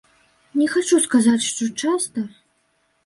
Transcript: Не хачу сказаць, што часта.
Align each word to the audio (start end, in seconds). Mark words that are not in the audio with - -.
Не 0.61 0.69
хачу 0.75 0.97
сказаць, 1.05 1.47
што 1.49 1.69
часта. 1.85 2.25